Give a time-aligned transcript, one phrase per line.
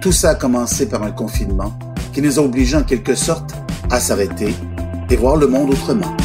[0.00, 1.72] Tout ça a commencé par un confinement
[2.12, 3.50] qui nous a obligés en quelque sorte
[3.90, 4.54] à s'arrêter
[5.10, 6.16] et voir le monde autrement.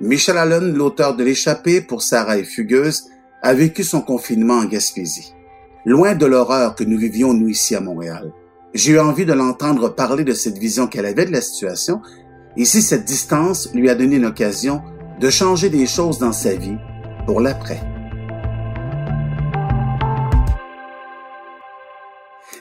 [0.00, 3.04] Michel Allen, l'auteur de L'échappée pour Sarah et Fugueuse,
[3.40, 5.34] a vécu son confinement en Gaspésie.
[5.84, 8.32] Loin de l'horreur que nous vivions nous ici à Montréal.
[8.74, 12.00] J'ai eu envie de l'entendre parler de cette vision qu'elle avait de la situation
[12.56, 14.82] et si cette distance lui a donné l'occasion
[15.20, 16.76] de changer des choses dans sa vie
[17.26, 17.91] pour l'après.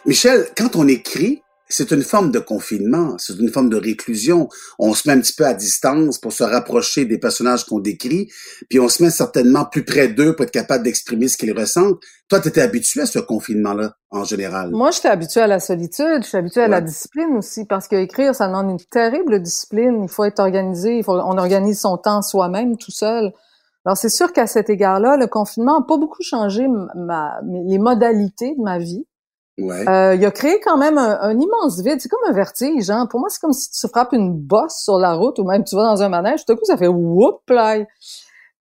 [0.05, 4.49] Michel, quand on écrit, c'est une forme de confinement, c'est une forme de réclusion.
[4.79, 8.27] On se met un petit peu à distance pour se rapprocher des personnages qu'on décrit,
[8.67, 11.99] puis on se met certainement plus près d'eux pour être capable d'exprimer ce qu'ils ressentent.
[12.29, 14.71] Toi, tu étais habitué à ce confinement-là, en général?
[14.71, 18.33] Moi, j'étais habitué à la solitude, je suis habitué à la discipline aussi, parce qu'écrire,
[18.33, 20.03] ça demande une terrible discipline.
[20.03, 23.31] Il faut être organisé, il faut, on organise son temps soi-même, tout seul.
[23.85, 28.55] Alors, c'est sûr qu'à cet égard-là, le confinement n'a pas beaucoup changé ma, les modalités
[28.55, 29.05] de ma vie.
[29.69, 31.99] Euh, il a créé quand même un, immense vide.
[31.99, 32.89] C'est comme un vertige.
[32.89, 33.07] Hein?
[33.09, 35.75] Pour moi, c'est comme si tu frappes une bosse sur la route ou même tu
[35.75, 36.45] vas dans un manège.
[36.45, 37.77] Tout à coup, ça fait whoop là.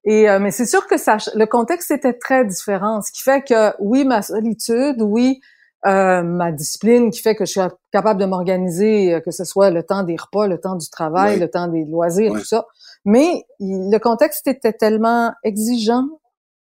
[0.04, 3.02] Et euh, mais c'est sûr que ça, le contexte était très différent.
[3.02, 5.40] Ce qui fait que oui, ma solitude, oui,
[5.86, 7.60] euh, ma discipline qui fait que je suis
[7.92, 11.50] capable de m'organiser, que ce soit le temps des repas, le temps du travail, le
[11.50, 12.66] temps des loisirs, tout ça.
[13.04, 16.06] Mais le contexte était tellement exigeant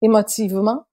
[0.02, 0.84] émotivement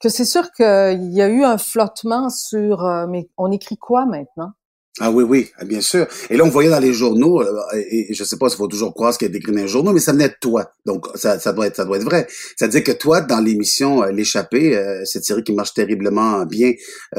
[0.00, 4.06] que c'est sûr qu'il y a eu un flottement sur euh, mais on écrit quoi
[4.06, 4.52] maintenant?
[4.98, 6.06] Ah oui, oui, ah, bien sûr.
[6.30, 8.92] Et là, on voyait dans les journaux, euh, et, je sais pas s'il faut toujours
[8.92, 10.72] croire ce qu'il y a écrit dans les journaux, mais ça venait de toi.
[10.84, 12.26] Donc, ça, ça doit être, ça doit être vrai.
[12.56, 16.72] C'est-à-dire que toi, dans l'émission euh, L'échappée, cette série qui marche terriblement bien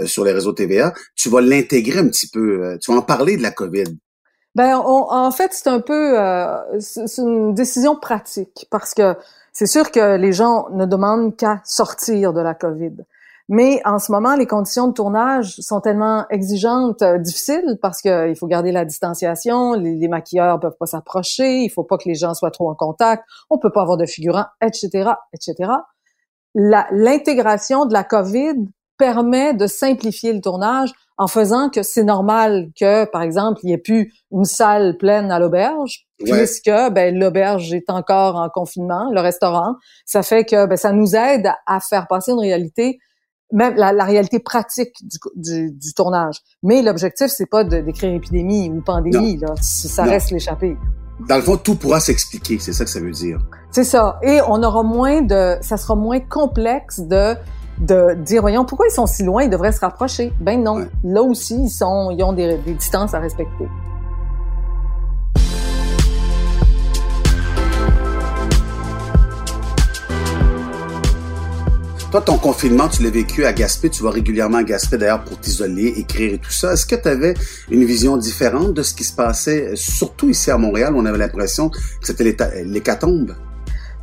[0.05, 2.77] sur les réseaux TVA, tu vas l'intégrer un petit peu.
[2.81, 3.85] tu vas en parler de la COVID.
[4.53, 6.17] Ben, en fait, c'est un peu,
[6.79, 9.15] c'est une décision pratique parce que
[9.51, 12.95] c'est sûr que les gens ne demandent qu'à sortir de la COVID.
[13.49, 18.35] Mais en ce moment, les conditions de tournage sont tellement exigeantes, euh, difficiles, parce qu'il
[18.39, 22.15] faut garder la distanciation, les, les maquilleurs peuvent pas s'approcher, il faut pas que les
[22.15, 25.69] gens soient trop en contact, on peut pas avoir de figurants, etc., etc.
[26.55, 28.55] L'intégration de la COVID
[29.01, 33.73] permet de simplifier le tournage en faisant que c'est normal que, par exemple, il n'y
[33.73, 39.19] ait plus une salle pleine à l'auberge, puisque ben, l'auberge est encore en confinement, le
[39.21, 39.73] restaurant.
[40.05, 42.99] Ça fait que ben, ça nous aide à faire passer une réalité,
[43.51, 44.93] même la, réalité pratique
[45.35, 46.35] du, du, tournage.
[46.61, 49.55] Mais l'objectif, c'est pas de d'écrire épidémie ou pandémie, là.
[49.59, 50.77] Ça reste l'échappée.
[51.27, 53.39] Dans le fond, tout pourra s'expliquer, c'est ça que ça veut dire.
[53.71, 54.19] C'est ça.
[54.21, 57.35] Et on aura moins de, ça sera moins complexe de
[57.81, 60.31] de dire, voyons, pourquoi ils sont si loin, ils devraient se rapprocher?
[60.39, 63.65] Ben non, là aussi, ils, sont, ils ont des, des distances à respecter.
[72.11, 75.39] Toi, ton confinement, tu l'as vécu à Gaspé, tu vas régulièrement à Gaspé d'ailleurs pour
[75.39, 76.73] t'isoler, écrire et tout ça.
[76.73, 77.33] Est-ce que tu avais
[77.69, 81.17] une vision différente de ce qui se passait, surtout ici à Montréal, où on avait
[81.17, 83.33] l'impression que c'était l'hécatombe?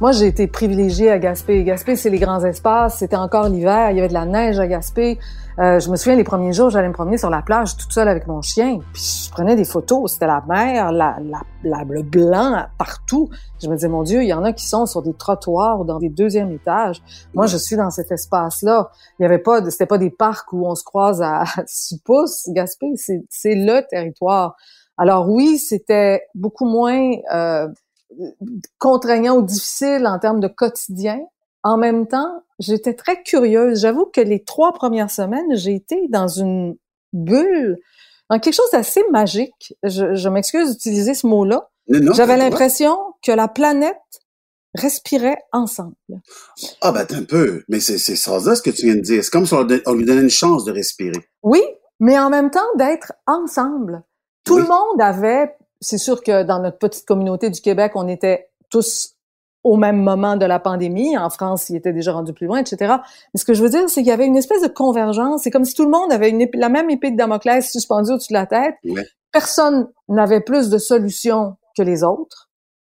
[0.00, 1.64] Moi, j'ai été privilégiée à Gaspé.
[1.64, 2.98] Gaspé, c'est les grands espaces.
[2.98, 3.90] C'était encore l'hiver.
[3.90, 5.18] Il y avait de la neige à Gaspé.
[5.58, 8.06] Euh, je me souviens, les premiers jours, j'allais me promener sur la plage toute seule
[8.06, 8.78] avec mon chien.
[8.92, 10.12] Puis je prenais des photos.
[10.12, 11.16] C'était la mer, la,
[11.64, 13.28] la, le blanc partout.
[13.60, 15.84] Je me disais, mon Dieu, il y en a qui sont sur des trottoirs ou
[15.84, 17.02] dans des deuxièmes étages.
[17.34, 18.90] Moi, je suis dans cet espace-là.
[19.18, 22.48] Il y avait pas, c'était pas des parcs où on se croise à six pouces.
[22.50, 24.54] Gaspé, c'est le territoire.
[24.96, 27.66] Alors oui, c'était beaucoup moins euh,
[28.78, 31.20] contraignant ou difficile en termes de quotidien.
[31.62, 33.80] En même temps, j'étais très curieuse.
[33.80, 36.76] J'avoue que les trois premières semaines, j'ai été dans une
[37.12, 37.76] bulle,
[38.30, 39.74] dans quelque chose d'assez magique.
[39.82, 41.68] Je, m'excuse d'utiliser ce mot-là.
[41.88, 43.96] J'avais l'impression que la planète
[44.74, 45.96] respirait ensemble.
[46.82, 49.24] Ah ben un peu, mais c'est ça ce que tu viens de dire.
[49.24, 51.18] C'est comme si on lui donnait une chance de respirer.
[51.42, 51.62] Oui,
[52.00, 54.02] mais en même temps d'être ensemble.
[54.44, 58.50] Tout le monde avait c'est sûr que dans notre petite communauté du Québec, on était
[58.70, 59.14] tous
[59.64, 61.16] au même moment de la pandémie.
[61.18, 62.96] En France, il était déjà rendu plus loin, etc.
[63.34, 65.42] Mais ce que je veux dire, c'est qu'il y avait une espèce de convergence.
[65.42, 68.32] C'est comme si tout le monde avait une la même épée de Damoclès suspendue au-dessus
[68.32, 68.76] de la tête.
[69.32, 72.48] Personne n'avait plus de solutions que les autres.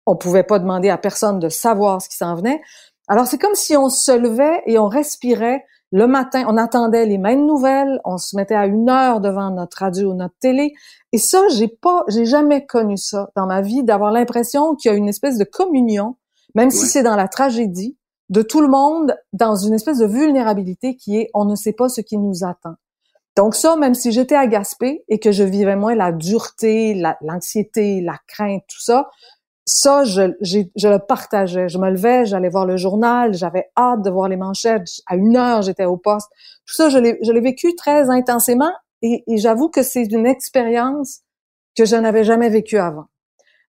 [0.06, 2.60] On pouvait pas demander à personne de savoir ce qui s'en venait.
[3.08, 5.64] Alors c'est comme si on se levait et on respirait
[5.96, 9.78] le matin, on attendait les mêmes nouvelles, on se mettait à une heure devant notre
[9.78, 10.74] radio ou notre télé.
[11.12, 14.94] Et ça, j'ai pas, j'ai jamais connu ça dans ma vie, d'avoir l'impression qu'il y
[14.94, 16.16] a une espèce de communion,
[16.54, 17.96] même si c'est dans la tragédie,
[18.28, 21.88] de tout le monde dans une espèce de vulnérabilité qui est on ne sait pas
[21.88, 22.74] ce qui nous attend.
[23.34, 28.02] Donc ça, même si j'étais à Gaspé et que je vivais moins la dureté, l'anxiété,
[28.02, 29.08] la, crainte, tout ça,
[29.66, 31.68] ça, je, je le partageais.
[31.68, 34.88] Je me levais, j'allais voir le journal, j'avais hâte de voir les manchettes.
[35.06, 36.28] À une heure, j'étais au poste.
[36.66, 38.72] Tout ça, je l'ai vécu très intensément
[39.02, 41.20] et, et j'avoue que c'est une expérience
[41.76, 43.06] que je n'avais jamais vécue avant.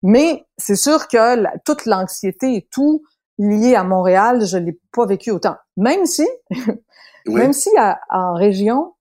[0.04, 3.04] Mais c'est sûr que toute l'anxiété et tout
[3.40, 5.56] lié à Montréal, je l'ai pas vécu autant.
[5.76, 6.28] Même si,
[7.28, 7.70] même si
[8.10, 8.94] en région,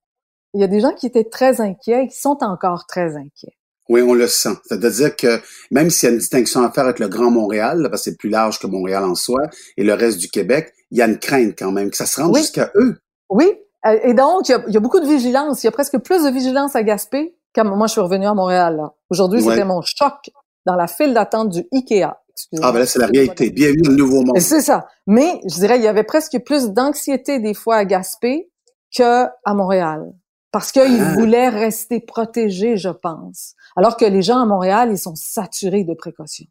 [0.54, 3.55] il y a des gens qui étaient très inquiets et qui sont encore très inquiets.
[3.88, 4.56] Oui, on le sent.
[4.66, 5.40] C'est-à-dire que
[5.70, 8.16] même s'il y a une distinction à faire avec le Grand Montréal, parce que c'est
[8.16, 9.42] plus large que Montréal en soi,
[9.76, 12.20] et le reste du Québec, il y a une crainte quand même que ça se
[12.20, 12.96] rende jusqu'à eux.
[13.30, 13.52] Oui,
[13.86, 15.62] euh, et donc il y, a, beaucoup de vigilance.
[15.62, 18.34] Il y a presque plus de vigilance à Gaspé quand moi je suis revenu à
[18.34, 18.80] Montréal.
[19.10, 20.30] Aujourd'hui, c'était mon choc
[20.64, 22.18] dans la file d'attente du IKEA.
[22.60, 23.50] Ah ben là, c'est la réalité.
[23.50, 24.38] Bienvenue dans le nouveau monde.
[24.40, 24.86] C'est ça.
[25.06, 28.50] Mais je dirais, il y avait presque plus d'anxiété des fois à Gaspé
[28.94, 30.12] que à Montréal
[30.56, 31.12] parce qu'ils ah.
[31.12, 33.54] voulaient rester protégés, je pense.
[33.76, 36.46] Alors que les gens à Montréal, ils sont saturés de précautions.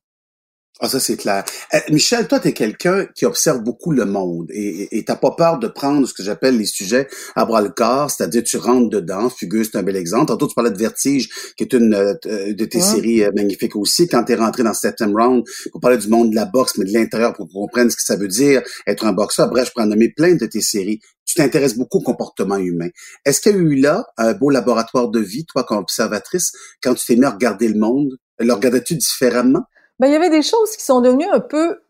[0.81, 1.45] Ah, ça, c'est clair.
[1.74, 5.57] Euh, Michel, toi, tu es quelqu'un qui observe beaucoup le monde et t'as pas peur
[5.57, 7.07] de prendre ce que j'appelle les sujets
[7.38, 9.30] à bras le corps, c'est-à-dire tu rentres dedans.
[9.30, 10.25] Fugue, c'est un bel exemple.
[10.25, 12.13] Tantôt, tu parlais de Vertige, qui est une euh,
[12.54, 14.10] de tes séries euh, magnifiques aussi.
[14.10, 16.83] Quand tu es rentré dans September Round, on parlait du monde de la boxe, mais
[16.83, 19.50] de l'intérieur pour qu'on comprenne ce que ça veut dire, être un boxeur.
[19.50, 21.00] Bref, je peux en nommer plein de tes séries.
[21.25, 22.89] Tu t'intéresses beaucoup au comportement humain.
[23.24, 26.51] Est-ce qu'il y a eu là un beau laboratoire de vie, toi, comme observatrice,
[26.83, 28.18] quand tu t'es mis à regarder le monde?
[28.39, 29.63] Le regardais-tu différemment?
[30.00, 31.81] Ben, il y avait des choses qui sont devenues un peu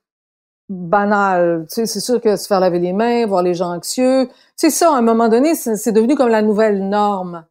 [0.70, 1.66] banales.
[1.70, 4.70] Tu sais, c'est sûr que se faire laver les mains, voir les gens anxieux, c'est
[4.70, 7.46] ça, à un moment donné, c'est devenu comme la nouvelle norme.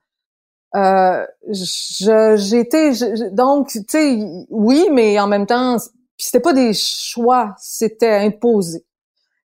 [0.75, 2.91] Euh, j'étais
[3.31, 4.19] donc tu sais
[4.51, 5.77] oui mais en même temps
[6.19, 8.85] c'était pas des choix c'était imposé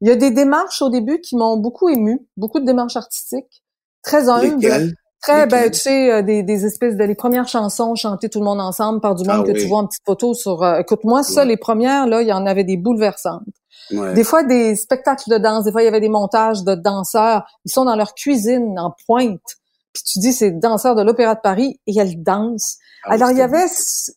[0.00, 3.62] il y a des démarches au début qui m'ont beaucoup ému beaucoup de démarches artistiques
[4.02, 8.28] très humbles Très, ben, tu sais, euh, des, des espèces de les premières chansons chantées
[8.28, 10.62] tout le monde ensemble par du monde ah que tu vois en petite photo sur.
[10.62, 13.42] Euh, écoute-moi, ça, les premières là, il y en avait des bouleversantes.
[13.90, 17.46] Des fois des spectacles de danse, des fois il y avait des montages de danseurs.
[17.64, 19.40] Ils sont dans leur cuisine en pointe.
[19.94, 22.76] Puis tu dis c'est danseurs de l'Opéra de Paris et elles dansent.
[23.04, 23.64] Ah Alors il y avait,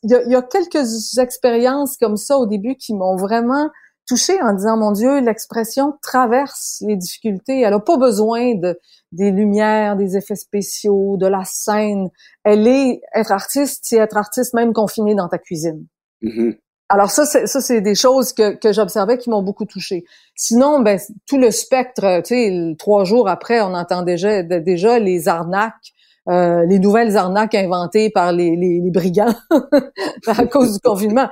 [0.04, 3.70] il y, y a quelques expériences comme ça au début qui m'ont vraiment
[4.12, 7.62] touchée en disant mon Dieu, l'expression traverse les difficultés.
[7.62, 8.78] Elle a pas besoin de
[9.14, 12.10] des lumières, des effets spéciaux, de la scène.
[12.44, 15.86] Elle est être artiste, c'est être artiste même confiné dans ta cuisine.
[16.24, 16.58] Mm-hmm.
[16.90, 20.04] Alors ça, c'est, ça c'est des choses que, que j'observais qui m'ont beaucoup touché.
[20.36, 25.30] Sinon, ben tout le spectre, tu sais, trois jours après, on entend déjà déjà les
[25.30, 25.94] arnaques.
[26.30, 29.34] Euh, les nouvelles arnaques inventées par les, les, les brigands
[30.28, 31.28] à cause du confinement.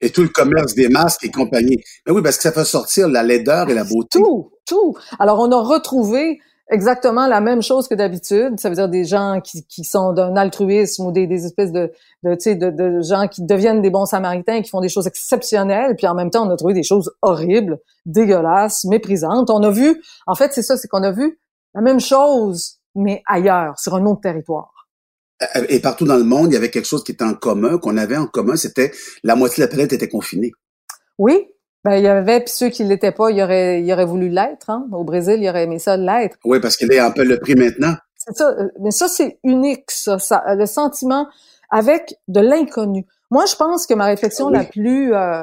[0.00, 1.78] Et tout le commerce des masques et compagnie.
[2.06, 4.18] Mais oui, parce que ça fait sortir la laideur et la beauté.
[4.18, 4.96] Tout, tout.
[5.18, 6.40] Alors, on a retrouvé
[6.70, 8.60] exactement la même chose que d'habitude.
[8.60, 11.90] Ça veut dire des gens qui, qui sont d'un altruisme ou des, des espèces de,
[12.22, 15.96] de, de, de gens qui deviennent des bons samaritains, qui font des choses exceptionnelles.
[15.96, 19.50] Puis en même temps, on a trouvé des choses horribles, dégueulasses, méprisantes.
[19.50, 21.38] On a vu, en fait, c'est ça, c'est qu'on a vu
[21.74, 24.77] la même chose, mais ailleurs, sur un autre territoire.
[25.42, 27.78] Euh, et partout dans le monde, il y avait quelque chose qui était en commun,
[27.78, 28.92] qu'on avait en commun, c'était
[29.22, 30.52] la moitié de la planète était confinée.
[31.18, 31.46] Oui,
[31.84, 34.70] ben, il y avait, puis ceux qui l'étaient pas, ils auraient, ils auraient voulu l'être.
[34.70, 34.86] Hein?
[34.92, 36.36] Au Brésil, ils auraient aimé ça l'être.
[36.44, 37.94] Oui, parce qu'il est un peu le prix maintenant.
[38.16, 38.48] C'est ça.
[38.50, 40.42] Euh, mais ça, c'est unique, ça, ça.
[40.54, 41.28] Le sentiment
[41.70, 43.06] avec de l'inconnu.
[43.30, 45.42] Moi, je pense que ma réflexion la plus euh,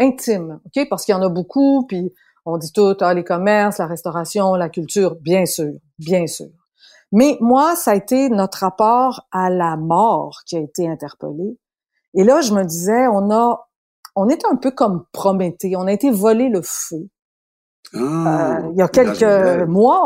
[0.00, 0.88] intime, OK?
[0.88, 2.12] Parce qu'il y en a beaucoup, puis
[2.44, 6.48] on dit tout, ah, les commerces, la restauration, la culture, bien sûr, bien sûr.
[7.12, 11.58] Mais moi, ça a été notre rapport à la mort qui a été interpellé.
[12.14, 13.68] Et là, je me disais, on a
[14.18, 15.76] on est un peu comme Prométhée.
[15.76, 17.08] On a été volé le feu.
[17.94, 20.02] Ah, euh, il y a quelques mois,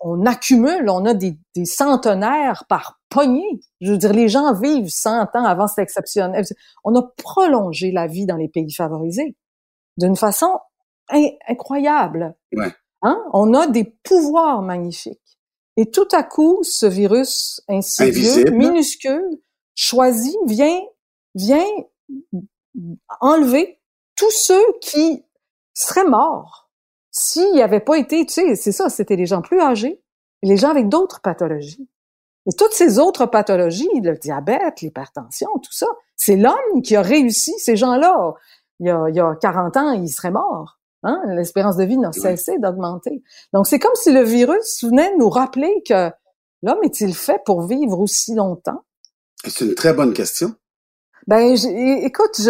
[0.00, 3.60] on, accumule, on a des, centenaires par poignée.
[3.80, 6.44] Je veux dire, les gens vivent 100 ans avant, c'est exceptionnel.
[6.82, 9.36] On a prolongé la vie dans les pays favorisés
[9.96, 10.58] d'une façon
[11.48, 12.34] incroyable.
[13.02, 13.22] Hein?
[13.32, 15.19] On a des pouvoirs magnifiques.
[15.80, 19.40] Et tout à coup, ce virus insidieux, minuscule,
[19.74, 20.78] choisi, vient,
[21.34, 21.64] vient
[23.18, 23.80] enlever
[24.14, 25.24] tous ceux qui
[25.72, 26.68] seraient morts
[27.10, 30.02] s'il n'y avait pas été, tu sais, c'est ça, c'était les gens plus âgés,
[30.42, 31.88] les gens avec d'autres pathologies.
[32.46, 37.54] Et toutes ces autres pathologies, le diabète, l'hypertension, tout ça, c'est l'homme qui a réussi.
[37.56, 38.34] Ces gens-là,
[38.80, 40.78] il y a, il y a 40 ans, ils seraient morts.
[41.02, 41.22] Hein?
[41.28, 43.22] L'espérance de vie n'a cessé d'augmenter.
[43.52, 46.10] Donc, c'est comme si le virus venait nous rappeler que
[46.62, 48.84] l'homme est-il fait pour vivre aussi longtemps?
[49.46, 50.54] C'est une très bonne question.
[51.26, 51.56] Ben,
[52.02, 52.40] écoute,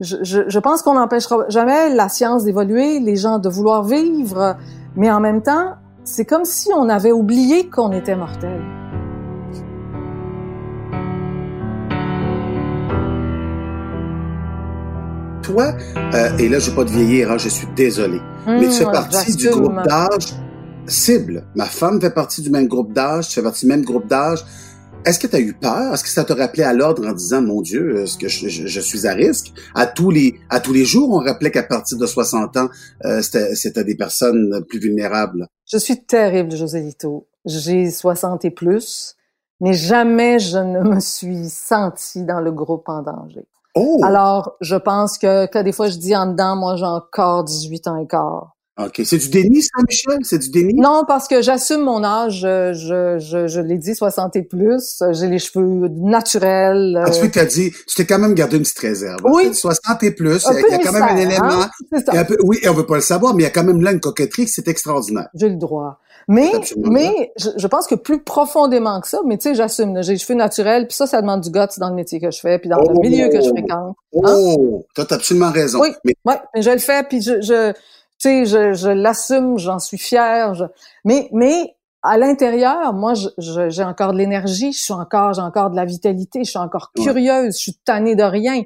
[0.00, 4.56] je, je, je pense qu'on n'empêchera jamais la science d'évoluer, les gens de vouloir vivre,
[4.96, 8.81] mais en même temps, c'est comme si on avait oublié qu'on était mortel.
[15.42, 15.74] Toi,
[16.14, 18.84] euh, et là, je vais pas te vieillir, hein, je suis désolé, mais tu fais
[18.84, 20.34] Mmh, partie du groupe d'âge
[20.86, 21.44] cible.
[21.56, 24.44] Ma femme fait partie du même groupe d'âge, tu fais partie du même groupe d'âge.
[25.04, 25.92] Est-ce que tu as eu peur?
[25.94, 28.66] Est-ce que ça te rappelait à l'ordre en disant, mon Dieu, est-ce que je, je-
[28.68, 29.52] je suis à risque?
[29.74, 32.68] À tous les, à tous les jours, on rappelait qu'à partir de 60 ans,
[33.04, 35.48] euh, c'était c'était des personnes plus vulnérables.
[35.66, 37.26] Je suis terrible, Joselito.
[37.44, 39.16] J'ai 60 et plus,
[39.60, 43.44] mais jamais je ne me suis sentie dans le groupe en danger.
[43.74, 44.00] Oh!
[44.04, 47.88] Alors, je pense que, que des fois, je dis en dedans, moi, j'ai encore 18
[47.88, 48.52] ans et quart.
[48.80, 49.02] OK.
[49.04, 50.18] C'est du déni, ça, Michel?
[50.22, 50.74] C'est du déni?
[50.74, 55.02] Non, parce que j'assume mon âge, je, je, je, je l'ai dit, 60 et plus,
[55.10, 57.02] j'ai les cheveux naturels.
[57.04, 59.20] Ah, tu euh, dit, tu t'es quand même gardé une petite réserve.
[59.24, 59.48] Oui.
[59.48, 61.44] Tu sais, 60 et plus, il y a, quand même un élément.
[61.44, 61.70] hein?
[61.92, 62.18] C'est ça.
[62.18, 63.82] un peu- oui, et on veut pas le savoir, mais il y a quand même
[63.82, 65.28] là une coquetterie, c'est extraordinaire.
[65.34, 65.98] J'ai le droit.
[66.28, 70.12] Mais, mais je, je pense que plus profondément que ça, mais tu sais, j'assume, j'ai
[70.12, 72.58] les cheveux naturels, puis ça, ça demande du guts dans le métier que je fais,
[72.58, 73.00] puis dans le Oh.
[73.00, 73.96] milieu que je fréquente.
[74.12, 74.84] Oh!
[74.94, 75.80] T'as t'as absolument raison.
[75.80, 75.88] Oui.
[76.04, 77.78] Mais Ouais, mais je le fais, puis je, je tu
[78.18, 80.54] sais, je, je l'assume, j'en suis fière.
[80.54, 80.64] je-
[81.04, 85.76] Mais, mais à l'intérieur, moi, j'ai encore de l'énergie, je suis encore, j'ai encore de
[85.76, 88.62] la vitalité, je suis encore curieuse, je suis tannée de rien.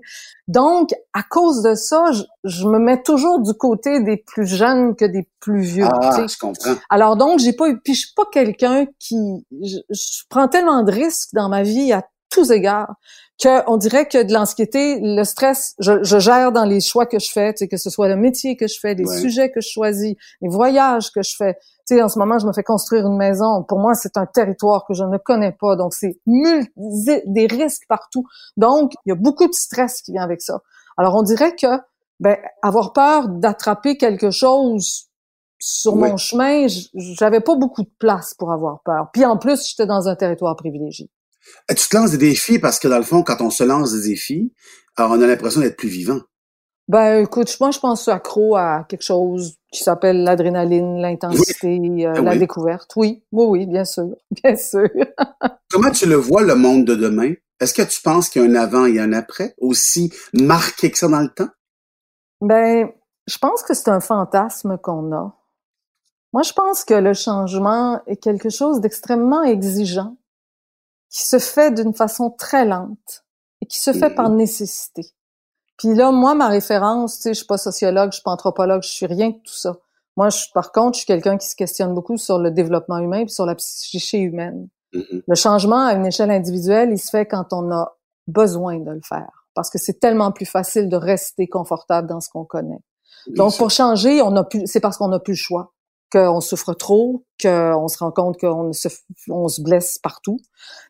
[0.48, 4.96] Donc, à cause de ça, je, je me mets toujours du côté des plus jeunes
[4.96, 5.84] que des plus vieux.
[5.84, 6.28] tu ah, sais.
[6.28, 6.74] je comprends.
[6.88, 9.16] Alors donc, j'ai pas puis je suis pas quelqu'un qui,
[9.62, 12.94] je, je prends tellement de risques dans ma vie à tous égards
[13.42, 17.18] que on dirait que de l'anxiété, le stress, je, je gère dans les choix que
[17.18, 19.20] je fais, tu sais, que ce soit le métier que je fais, les Ouais.
[19.20, 21.56] sujets que je choisis, les voyages que je fais.
[21.88, 23.62] Tu sais, en ce moment, je me fais construire une maison.
[23.62, 28.24] Pour moi, c'est un territoire que je ne connais pas, donc c'est des risques partout.
[28.56, 30.60] Donc, il y a beaucoup de stress qui vient avec ça.
[30.96, 31.66] Alors, on dirait que
[32.18, 35.10] ben, avoir peur d'attraper quelque chose
[35.58, 36.10] sur Oui.
[36.10, 39.08] mon chemin, j'avais pas beaucoup de place pour avoir peur.
[39.12, 41.10] Puis en plus, j'étais dans un territoire privilégié.
[41.70, 43.92] Eh, Tu te lances des défis parce que dans le fond, quand on se lance
[43.92, 44.52] des défis,
[44.96, 46.18] alors on a l'impression d'être plus vivant.
[46.88, 52.22] Ben écoute, moi je pense accro à quelque chose qui s'appelle l'adrénaline, l'intensité, euh, Ah
[52.22, 52.38] la oui?
[52.38, 52.92] découverte.
[52.96, 54.88] Oui, oui, oui, bien sûr, bien sûr.
[55.70, 57.34] Comment tu le vois, le monde de demain?
[57.60, 60.98] Est-ce que tu penses qu'il y a un avant et un après, aussi marqué que
[60.98, 61.48] ça dans le temps?
[62.40, 62.88] Ben,
[63.26, 65.34] je pense que c'est un fantasme qu'on a.
[66.32, 70.16] Moi, je pense que le changement est quelque chose d'extrêmement exigeant,
[71.10, 73.24] qui se fait d'une façon très lente
[73.62, 75.06] et qui se fait par nécessité.
[75.78, 78.82] Puis là, moi, ma référence, tu sais, je suis pas sociologue, je suis pas anthropologue,
[78.82, 79.76] je suis rien de tout ça.
[80.16, 83.20] Moi, je, par contre, je suis quelqu'un qui se questionne beaucoup sur le développement humain
[83.20, 84.68] et sur la psyché humaine.
[84.94, 85.22] Mhm.
[85.26, 89.02] Le changement à une échelle individuelle, il se fait quand on a besoin de le
[89.06, 89.46] faire.
[89.54, 92.80] Parce que c'est tellement plus facile de rester confortable dans ce qu'on connaît.
[93.28, 95.72] Donc, pour changer, on a plus, c'est parce qu'on n'a plus le choix,
[96.12, 98.88] qu'on souffre trop, qu'on se rend compte qu'on se,
[99.28, 100.38] on se blesse partout.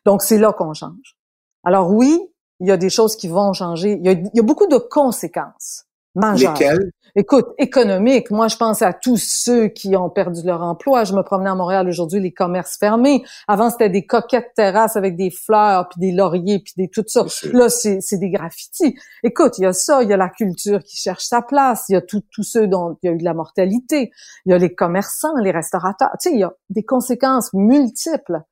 [0.05, 1.17] Donc, c'est là qu'on change.
[1.63, 2.21] Alors oui,
[2.59, 3.97] il y a des choses qui vont changer.
[3.99, 5.85] Il y a, il y a beaucoup de conséquences
[6.15, 6.53] majeures.
[6.53, 6.91] Lesquels?
[7.19, 11.03] Écoute, économique, moi je pense à tous ceux qui ont perdu leur emploi.
[11.03, 13.23] Je me promenais à Montréal aujourd'hui, les commerces fermés.
[13.47, 17.25] Avant, c'était des coquettes terrasses avec des fleurs, puis des lauriers, puis des tout ça.
[17.53, 18.95] Là, c'est c'est des graffitis.
[19.23, 21.93] Écoute, il y a ça, il y a la culture qui cherche sa place, il
[21.93, 24.11] y a tous ceux dont il y a eu de la mortalité,
[24.45, 26.11] il y a les commerçants, les restaurateurs.
[26.21, 28.43] Tu sais, il y a des conséquences multiples.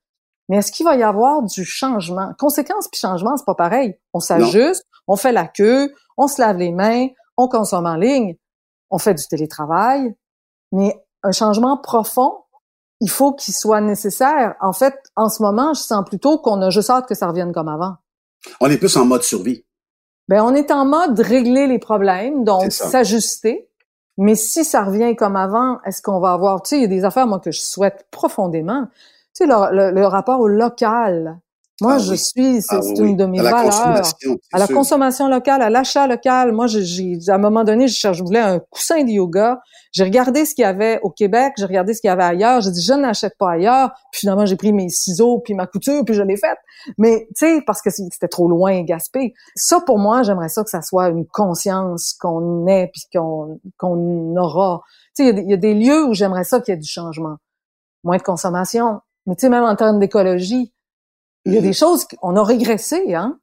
[0.50, 2.34] Mais est-ce qu'il va y avoir du changement?
[2.38, 3.98] Conséquences puis changement, c'est pas pareil.
[4.14, 8.36] On s'ajuste, on fait la queue, on se lave les mains, on consomme en ligne,
[8.90, 10.16] on fait du télétravail.
[10.72, 12.44] Mais un changement profond,
[13.02, 14.56] il faut qu'il soit nécessaire.
[14.62, 17.52] En fait, en ce moment, je sens plutôt qu'on a juste hâte que ça revienne
[17.52, 17.96] comme avant.
[18.62, 19.66] On est plus en mode survie.
[20.28, 23.70] Ben, on est en mode régler les problèmes, donc s'ajuster.
[24.18, 26.88] Mais si ça revient comme avant, est-ce qu'on va avoir, tu sais, il y a
[26.88, 28.88] des affaires, moi, que je souhaite profondément.
[29.36, 31.40] Tu sais, le, le- le rapport au local.
[31.82, 32.18] Moi, Ah je oui.
[32.18, 33.74] suis, c'est Ah oui, une de mes à valeurs.
[34.54, 34.76] À la sûr.
[34.76, 36.54] consommation locale, à l'achat local.
[36.54, 39.60] Moi, j'ai- à un moment donné, je, je voulais un coussin de yoga.
[39.92, 42.62] J'ai regardé ce qu'il y avait au Québec, j'ai regardé ce qu'il y avait ailleurs.
[42.62, 43.92] J'ai dit, je n'achète pas ailleurs.
[44.12, 46.58] Puis finalement, j'ai pris mes ciseaux, puis ma couture, puis je l'ai faite.
[46.98, 49.34] Mais, tu sais, parce que c'était trop loin, Gaspé.
[49.58, 54.34] Ça, pour moi, j'aimerais ça que ça soit une conscience qu'on ait, puis qu'on qu'on
[54.38, 54.82] aura.
[55.18, 56.88] Tu sais, y il y, a des lieux où j'aimerais ça qu'il y ait du
[56.90, 57.36] changement.
[58.06, 59.02] Moins de consommation.
[59.26, 60.74] Mais tu sais, même en termes d'écologie,
[61.46, 63.40] il y a des choses qu'on a régressé, hein?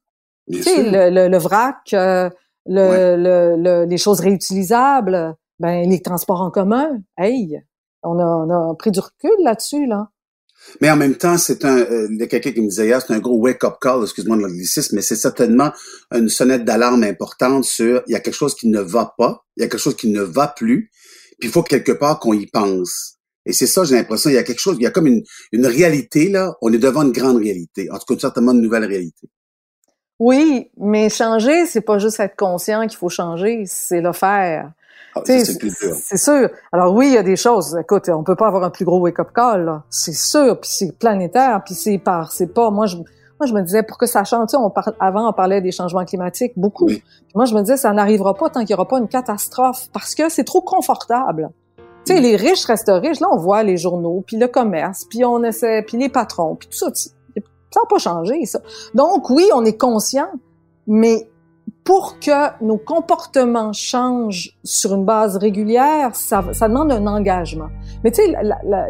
[0.50, 2.28] Tu sais, le, le, le vrac, euh,
[2.66, 3.16] le, Ouais.
[3.16, 5.34] le, le- les choses réutilisables.
[5.60, 7.56] Ben, les transports en commun, hey,
[8.02, 10.08] on a, on a pris du recul là-dessus, là.
[10.80, 13.00] Mais en même temps, c'est un, euh, il y a quelqu'un qui me disait hier,
[13.00, 15.70] c'est un gros wake-up call, excuse-moi de l'anglicisme, mais c'est certainement
[16.12, 19.62] une sonnette d'alarme importante sur, il y a quelque chose qui ne va pas, il
[19.62, 20.90] y a quelque chose qui ne va plus,
[21.38, 23.18] puis il faut quelque part qu'on y pense.
[23.44, 25.22] Et c'est ça, j'ai l'impression, il y a quelque chose, il y a comme une,
[25.52, 28.84] une réalité, là, on est devant une grande réalité, en tout cas, certainement une nouvelle
[28.84, 29.28] réalité.
[30.20, 34.70] Oui, mais changer, c'est pas juste être conscient qu'il faut changer, c'est le faire.
[35.14, 36.48] Ah, c'est sûr.
[36.70, 37.76] Alors oui, il y a des choses.
[37.80, 41.62] Écoute, on peut pas avoir un plus gros wake-up call, C'est sûr, puis c'est planétaire,
[41.64, 42.70] puis c'est par, c'est pas.
[42.70, 44.46] Moi, je, moi, je me disais pour que ça change.
[44.48, 46.88] Tu sais, on avant, on parlait des changements climatiques beaucoup.
[47.34, 50.14] Moi, je me disais, ça n'arrivera pas tant qu'il y aura pas une catastrophe, parce
[50.14, 51.50] que c'est trop confortable.
[52.20, 53.20] Les riches restent riches.
[53.20, 56.68] Là, on voit les journaux, puis le commerce, puis on essaie, puis les patrons, puis
[56.68, 56.90] tout ça.
[56.94, 58.42] Ça n'a pas changé.
[58.94, 60.28] Donc, oui, on est conscient,
[60.86, 61.28] mais
[61.84, 67.68] pour que nos comportements changent sur une base régulière, ça, demande un engagement.
[68.04, 68.36] Mais tu sais,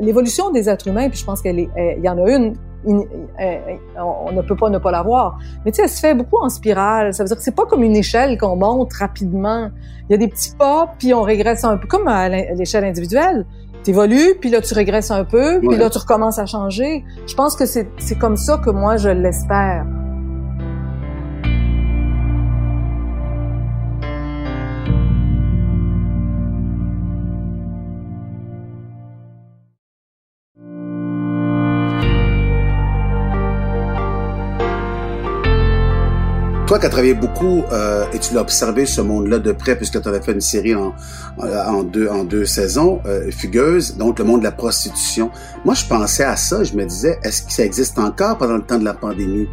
[0.01, 2.55] l'évolution des êtres humains, puis je pense qu'elle est, il y en a une,
[2.87, 5.39] on ne peut pas ne pas la voir.
[5.65, 7.15] Mais tu sais, elle se fait beaucoup en spirale.
[7.15, 9.71] Ça veut dire que c'est pas comme une échelle qu'on monte rapidement.
[10.09, 13.47] Il y a des petits pas, puis on régresse un peu, comme à l'échelle individuelle.
[13.85, 17.05] Tu évolues, puis là tu régresses un peu, puis là tu recommences à changer.
[17.27, 19.85] Je pense que c'est comme ça que moi je l'espère.
[36.73, 40.01] Toi qui as travaillé beaucoup euh, et tu l'as observé ce monde-là de près puisque
[40.01, 40.95] tu avais fait une série en,
[41.37, 45.31] en, deux, en deux saisons, euh, Fugueuse, donc le monde de la prostitution.
[45.67, 48.63] Moi, je pensais à ça, je me disais, est-ce que ça existe encore pendant le
[48.63, 49.49] temps de la pandémie?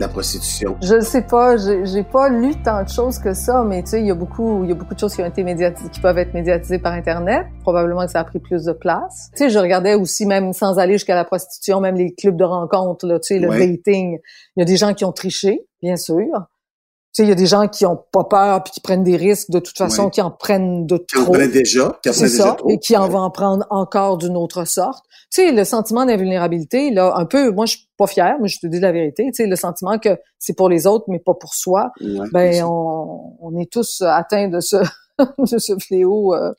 [0.00, 0.76] la prostitution?
[0.82, 4.00] Je ne sais pas, j'ai pas lu tant de choses que ça, mais tu sais,
[4.00, 6.00] il y a beaucoup, il y a beaucoup de choses qui ont été médiatisées, qui
[6.00, 7.46] peuvent être médiatisées par Internet.
[7.62, 9.30] Probablement que ça a pris plus de place.
[9.36, 12.44] Tu sais, je regardais aussi, même sans aller jusqu'à la prostitution, même les clubs de
[12.44, 14.18] rencontres, là, tu sais, le dating.
[14.56, 16.26] Il y a des gens qui ont triché, bien sûr
[17.16, 19.50] sais, il y a des gens qui ont pas peur puis qui prennent des risques
[19.50, 21.06] de toute façon, qui en prennent de trop.
[21.06, 22.68] Qui en prennent déjà, qui en prennent déjà trop.
[22.68, 25.04] Et qui en vont en prendre encore d'une autre sorte.
[25.32, 28.58] Tu sais, le sentiment d'invulnérabilité, là, un peu, moi, je suis pas fière, mais je
[28.60, 29.24] te dis la vérité.
[29.26, 31.90] Tu sais, le sentiment que c'est pour les autres, mais pas pour soi.
[32.32, 34.76] ben, on, on, est tous atteints de ce,
[35.18, 36.34] de ce fléau.
[36.34, 36.52] Euh,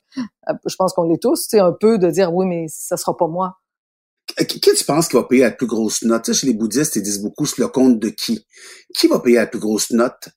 [0.66, 1.48] je pense qu'on l'est tous.
[1.48, 3.54] Tu sais, un peu de dire, oui, mais ça sera pas moi.
[4.46, 6.24] Qui, tu penses qui va payer la plus grosse note?
[6.24, 8.44] Tu sais, chez les bouddhistes, ils disent beaucoup sur le compte de qui?
[8.94, 10.28] Qui va payer la plus grosse note?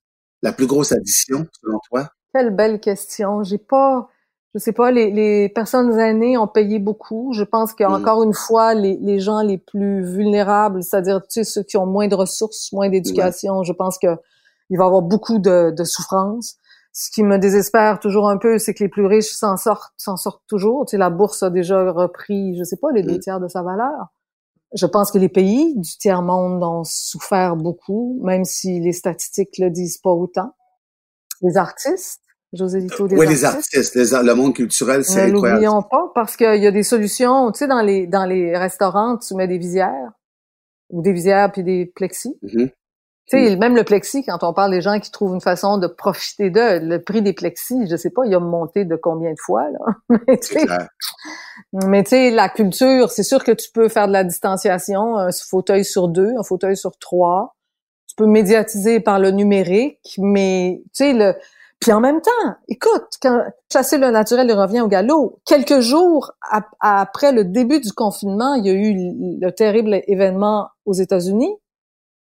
[0.42, 2.10] La plus grosse addition, selon toi?
[2.34, 3.44] Quelle belle question.
[3.44, 4.10] J'ai pas,
[4.54, 7.32] je sais pas, les, les personnes aînées ont payé beaucoup.
[7.34, 8.28] Je pense qu'encore mm.
[8.28, 12.08] une fois, les, les gens les plus vulnérables, c'est-à-dire tu sais, ceux qui ont moins
[12.08, 14.08] de ressources, moins d'éducation, je pense que
[14.70, 16.56] il va y avoir beaucoup de, de souffrance.
[16.94, 20.18] Ce qui me désespère toujours un peu, c'est que les plus riches s'en sortent, s'en
[20.18, 20.86] sortent toujours.
[20.86, 23.20] Tu sais, la bourse a déjà repris, je sais pas, les deux mm.
[23.20, 24.08] tiers de sa valeur.
[24.74, 29.70] Je pense que les pays du tiers-monde ont souffert beaucoup, même si les statistiques le
[29.70, 30.56] disent pas autant.
[31.42, 32.22] Les artistes,
[32.54, 35.62] José Lito, des oui, les artistes, le monde culturel, c'est incroyable.
[35.62, 37.52] N'oublions pas, parce qu'il y a des solutions.
[37.52, 40.12] Tu sais, dans les dans les restaurants, tu mets des visières
[40.90, 42.38] ou des visières puis des plexis.
[42.44, 42.72] Mm-hmm.
[43.38, 43.60] Sais, mm.
[43.60, 46.80] même le plexi, quand on parle des gens qui trouvent une façon de profiter d'eux,
[46.80, 50.18] le prix des plexis, je sais pas, il a monté de combien de fois, là.
[51.74, 55.30] Mais tu sais, la culture, c'est sûr que tu peux faire de la distanciation, un
[55.32, 57.56] fauteuil sur deux, un fauteuil sur trois.
[58.08, 61.36] Tu peux médiatiser par le numérique, mais tu sais, le...
[61.80, 66.32] Puis en même temps, écoute, quand chasser le naturel revient au galop, quelques jours
[66.80, 68.94] après le début du confinement, il y a eu
[69.42, 71.56] le terrible événement aux États-Unis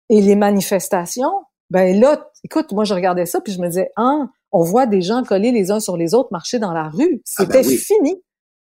[0.09, 1.33] et les manifestations,
[1.69, 5.01] ben là, écoute, moi je regardais ça puis je me disais, ah, on voit des
[5.01, 7.21] gens coller les uns sur les autres, marcher dans la rue.
[7.37, 8.21] Ah, ben C'était fini.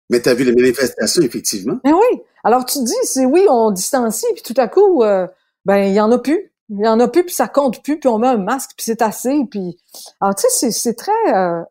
[0.09, 1.79] Mais tu as vu les manifestations, effectivement.
[1.83, 2.21] Ben oui.
[2.43, 5.27] Alors tu dis, c'est oui, on distancie, puis tout à coup, euh,
[5.65, 6.51] ben il y en a plus.
[6.69, 8.83] Il y en a plus, puis ça compte plus, puis on met un masque, puis
[8.85, 9.43] c'est assez.
[9.49, 9.79] Puis,
[10.21, 11.61] alors tu sais, c'est très, euh,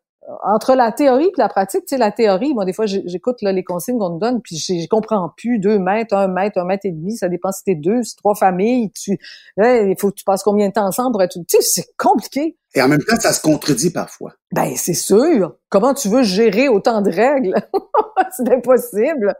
[0.44, 3.64] entre la théorie et la pratique, tu sais, la théorie, moi, des fois, j'écoute les
[3.64, 5.58] consignes qu'on nous donne, puis je comprends plus.
[5.58, 8.34] Deux mètres, un mètre, un mètre et demi, ça dépend si t'es deux, si trois
[8.34, 8.90] familles.
[8.92, 9.18] Tu,
[9.56, 11.32] il faut que tu passes combien de temps ensemble pour être...
[11.34, 12.56] Tu sais, c'est compliqué.
[12.74, 14.34] Et en même temps, ça se contredit parfois.
[14.52, 15.56] Ben, c'est sûr.
[15.70, 17.54] Comment tu veux gérer autant de règles?
[18.36, 19.34] c'est impossible.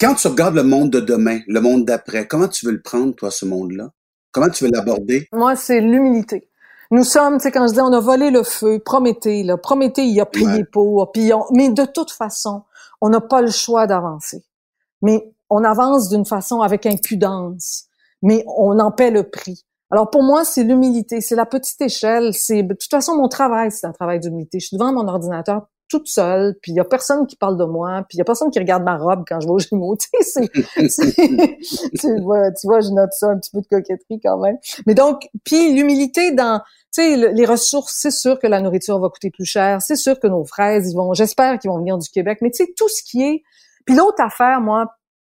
[0.00, 3.14] Quand tu regardes le monde de demain, le monde d'après, comment tu veux le prendre,
[3.14, 3.90] toi, ce monde-là?
[4.32, 5.28] Comment tu veux l'aborder?
[5.32, 6.49] Moi, c'est l'humilité.
[6.92, 10.06] Nous sommes, tu sais, quand je dis on a volé le feu, Prométhée, là, Prométhée,
[10.06, 12.64] il a payé pour, puis mais de toute façon,
[13.00, 14.44] on n'a pas le choix d'avancer.
[15.02, 17.84] Mais on avance d'une façon avec impudence,
[18.22, 19.64] mais on en paie le prix.
[19.92, 23.70] Alors pour moi, c'est l'humilité, c'est la petite échelle, c'est de toute façon mon travail,
[23.70, 24.58] c'est un travail d'humilité.
[24.60, 27.64] Je suis devant mon ordinateur toute seule, puis il y a personne qui parle de
[27.64, 29.96] moi, puis il y a personne qui regarde ma robe quand je vais au Gémeaux.
[30.00, 30.48] Tu sais,
[31.98, 34.56] tu, vois, tu vois, je note ça un petit peu de coquetterie quand même.
[34.86, 36.60] Mais donc, puis l'humilité dans,
[36.92, 40.18] tu sais, les ressources, c'est sûr que la nourriture va coûter plus cher, c'est sûr
[40.20, 42.88] que nos fraises, ils vont, j'espère qu'ils vont venir du Québec, mais tu sais, tout
[42.88, 43.42] ce qui est,
[43.84, 44.86] puis l'autre affaire, moi,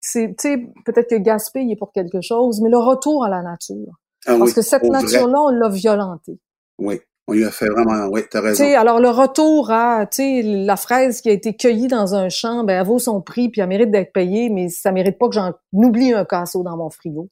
[0.01, 3.41] c'est, tu sais, peut-être que Gaspé est pour quelque chose, mais le retour à la
[3.41, 3.93] nature.
[4.25, 6.39] Ah Parce que cette nature-là, on l'a violentée.
[6.77, 6.99] Oui.
[7.27, 8.63] On lui a fait vraiment, oui, t'as raison.
[8.63, 12.29] sais, alors le retour à, tu sais, la fraise qui a été cueillie dans un
[12.29, 15.27] champ, ben elle vaut son prix puis elle mérite d'être payée, mais ça mérite pas
[15.29, 17.29] que j'en oublie un casseau dans mon frigo.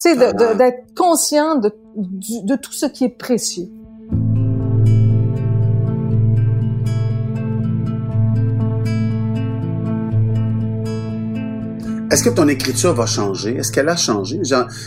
[0.00, 0.54] Tu sais, ah.
[0.54, 3.68] d'être conscient de, de tout ce qui est précieux.
[12.12, 13.56] Est-ce que ton écriture va changer?
[13.56, 14.38] Est-ce qu'elle a changé?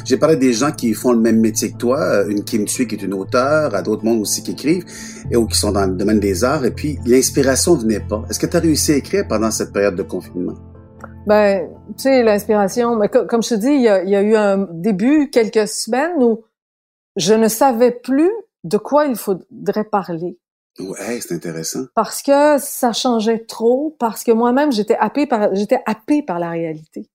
[0.06, 2.86] J'ai parlé des gens qui font le même métier que toi, euh, une Kim Thuy
[2.86, 4.86] qui est une auteure, à d'autres mondes aussi qui écrivent,
[5.32, 8.24] et ou qui sont dans le domaine des arts, et puis l'inspiration venait pas.
[8.30, 10.54] Est-ce que tu as réussi à écrire pendant cette période de confinement?
[11.26, 15.32] Ben, tu sais, l'inspiration, mais comme je te dis, il y, a, eu un début,
[15.32, 16.44] quelques semaines où
[17.16, 18.30] je ne savais plus
[18.64, 20.38] de quoi il faudrait parler.
[20.78, 21.86] Ouais, c'est intéressant.
[21.96, 26.52] Parce que ça changeait trop, parce que moi-même j'étais happée par j'étais happée par la
[26.52, 27.10] réalité.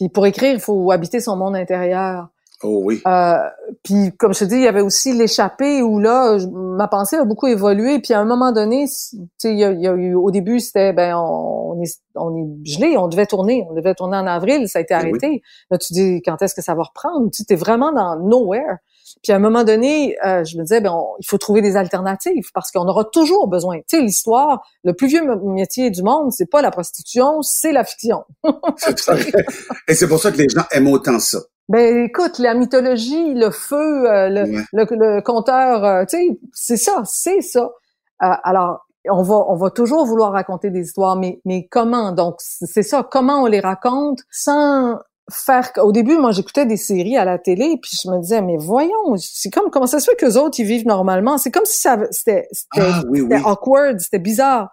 [0.00, 2.28] Puis pour écrire, il faut habiter son monde intérieur.
[2.62, 3.02] Oh oui.
[3.06, 3.36] Euh,
[3.84, 7.24] puis comme je te dis, il y avait aussi l'échappée où là, ma pensée a
[7.24, 7.98] beaucoup évolué.
[8.00, 11.16] Puis à un moment donné, tu sais, il y, a, eu au début c'était ben
[11.16, 14.82] on, est on est gelé, on devait tourner, on devait tourner en avril, ça a
[14.82, 15.42] été ben arrêté.
[15.70, 17.30] Là tu dis quand est-ce que ça va reprendre?
[17.30, 18.78] Tu es vraiment dans nowhere.
[19.22, 22.50] Puis à un moment donné, euh, je me disais, ben, il faut trouver des alternatives
[22.52, 23.78] parce qu'on aura toujours besoin.
[23.78, 27.84] Tu sais, l'histoire, le plus vieux métier du monde, c'est pas la prostitution, c'est la
[27.84, 28.24] fiction.
[29.88, 31.38] Et c'est pour ça que les gens aiment autant ça.
[31.68, 37.02] Ben écoute, la mythologie, le feu, euh, le, le, conteur, euh, tu sais, c'est ça,
[37.04, 37.70] c'est ça.
[38.18, 42.12] alors, on va, on va toujours vouloir raconter des histoires, mais, mais comment?
[42.12, 44.98] Donc, c'est ça, comment on les raconte sans
[45.32, 48.56] faire au début moi j'écoutais des séries à la télé puis je me disais mais
[48.56, 51.38] voyons c'est comme comment ça se fait que les autres ils vivent normalement?
[51.38, 54.70] C'est comme si ça c'était c'était ah, awkward c'était bizarre.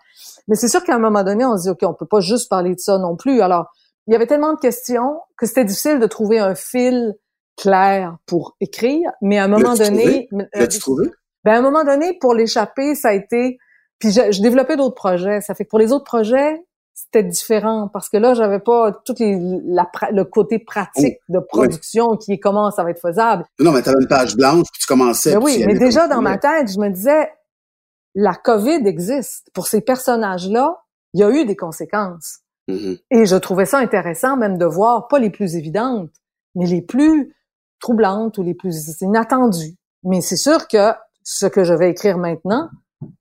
[0.48, 2.50] Mais c'est sûr qu'à un moment donné on se dit ok on peut pas juste
[2.50, 3.42] parler de ça non plus.
[3.42, 3.68] Alors
[4.08, 7.16] il y avait tellement de questions que c'était difficile de trouver un fil
[7.58, 11.10] clair pour écrire mais à un moment donné L'as-tu trouvé?
[11.44, 13.58] ben à un moment donné pour l'échapper ça a été
[14.00, 15.42] puis je, je développais d'autres projets.
[15.42, 16.62] Ça fait que pour les autres projets
[17.08, 21.40] c'était différent parce que là j'avais pas tout les, la, le côté pratique oh, de
[21.40, 23.46] production qui est comment ça va être faisable.
[23.60, 25.32] Non mais tu avais une page blanche puis tu commençais.
[25.32, 27.32] Mais oui, mais déjà dans ma tête, je me disais
[28.16, 30.76] la Covid existe pour ces personnages-là,
[31.14, 32.40] il y a eu des conséquences.
[32.68, 33.00] Mm-hmm.
[33.12, 36.12] Et je trouvais ça intéressant même de voir pas les plus évidentes,
[36.56, 37.36] mais les plus
[37.80, 39.76] troublantes ou les plus inattendues.
[40.04, 40.94] Mais c'est sûr que
[41.24, 42.70] ce que je vais écrire maintenant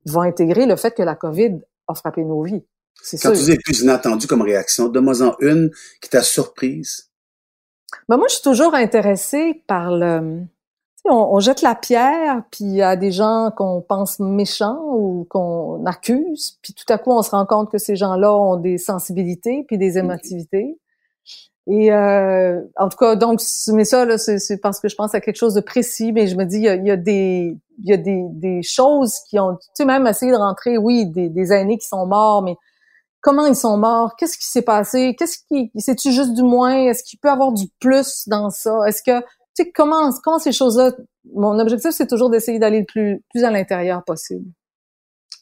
[0.06, 2.64] va intégrer le fait que la Covid a frappé nos vies.
[3.22, 7.10] Quand tu dis plus inattendu comme réaction, donne-moi-en une qui t'a surprise.
[8.08, 10.42] Ben moi, je suis toujours intéressée par le...
[11.08, 15.86] On, jette la pierre, puis il y a des gens qu'on pense méchants ou qu'on
[15.86, 19.64] accuse, puis tout à coup, on se rend compte que ces gens-là ont des sensibilités
[19.68, 20.80] puis des émotivités.
[21.68, 23.40] Et euh, en tout cas, donc,
[23.72, 26.44] mais ça, c'est parce que je pense à quelque chose de précis, mais je me
[26.44, 29.84] dis, il y a, des, il y a des, des choses qui ont, tu sais,
[29.84, 32.56] même essayé de rentrer, oui, des, des aînés qui sont morts, mais
[33.26, 37.02] comment ils sont morts, qu'est-ce qui s'est passé, qu'est-ce qui, c'est-tu juste du moins, est-ce
[37.02, 40.52] qu'il peut y avoir du plus dans ça, est-ce que, tu sais, comment, comment ces
[40.52, 40.92] choses-là,
[41.34, 44.44] mon objectif, c'est toujours d'essayer d'aller le plus, plus à l'intérieur possible.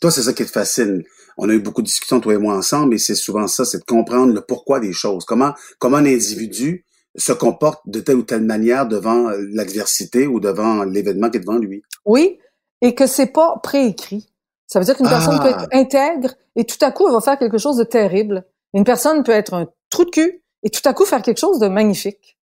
[0.01, 1.03] Toi, c'est ça qui te fascine.
[1.37, 3.81] On a eu beaucoup de discussions, toi et moi, ensemble, et c'est souvent ça, c'est
[3.81, 5.27] de comprendre le pourquoi des choses.
[5.27, 10.85] Comment, comment un individu se comporte de telle ou telle manière devant l'adversité ou devant
[10.85, 11.83] l'événement qui est devant lui.
[12.07, 12.39] Oui,
[12.81, 14.34] et que c'est pas préécrit.
[14.67, 15.77] Ça veut dire qu'une personne peut être ah.
[15.77, 18.45] intègre et tout à coup, elle va faire quelque chose de terrible.
[18.73, 21.59] Une personne peut être un trou de cul et tout à coup faire quelque chose
[21.59, 22.39] de magnifique.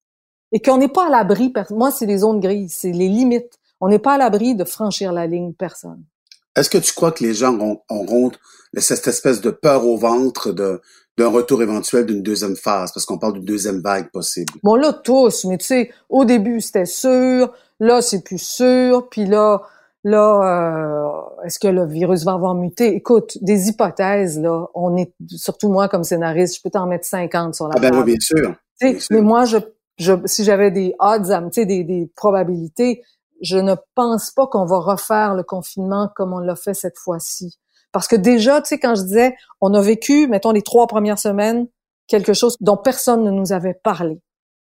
[0.51, 3.59] Et qu'on n'est pas à l'abri, moi, c'est les zones grises, c'est les limites.
[3.81, 6.03] On n'est pas à l'abri de franchir la ligne, personne.
[6.55, 7.57] Est-ce que tu crois que les gens
[7.89, 8.31] auront
[8.77, 10.81] cette espèce de peur au ventre de
[11.17, 14.51] d'un retour éventuel d'une deuxième phase, parce qu'on parle d'une deuxième vague possible.
[14.63, 19.25] Bon, là, tous, mais tu sais, au début, c'était sûr, là, c'est plus sûr, puis
[19.25, 19.61] là,
[20.05, 22.93] Là, euh, est-ce que le virus va avoir muté?
[22.95, 27.55] Écoute, des hypothèses, là, on est, surtout moi comme scénariste, je peux t'en mettre 50
[27.55, 28.55] sur la ah ben Oui, bien sûr.
[29.11, 29.57] Mais moi, je,
[29.97, 33.01] je, si j'avais des odds, des, des probabilités,
[33.41, 37.59] je ne pense pas qu'on va refaire le confinement comme on l'a fait cette fois-ci.
[37.93, 41.19] Parce que déjà, tu sais, quand je disais, on a vécu, mettons, les trois premières
[41.19, 41.67] semaines,
[42.07, 44.19] quelque chose dont personne ne nous avait parlé.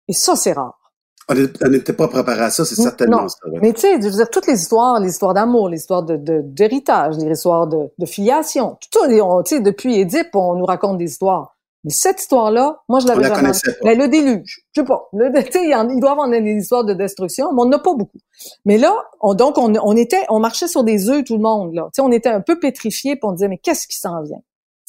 [0.07, 0.80] Et ça, c'est rare.
[1.29, 3.37] On n'était pas préparé à ça, c'est certainement ça.
[3.61, 6.17] Mais tu sais, je veux dire, toutes les histoires, les histoires d'amour, les histoires de,
[6.17, 10.97] d'héritage, les histoires de, de filiation, tout ça, tu sais, depuis Édipe, on nous raconte
[10.97, 11.55] des histoires.
[11.83, 13.51] Mais cette histoire-là, moi, je l'avais jamais.
[13.83, 15.09] Ben, le déluge, je sais pas.
[15.13, 15.31] Le,
[15.93, 18.19] il, doit avoir des histoires de destruction, mais on n'a pas beaucoup.
[18.65, 21.73] Mais là, on, donc, on, on, était, on marchait sur des œufs, tout le monde,
[21.73, 21.89] là.
[21.93, 24.41] sais, on était un peu pétrifiés, puis on disait, mais qu'est-ce qui s'en vient?